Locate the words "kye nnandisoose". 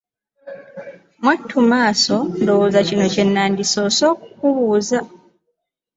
3.13-4.03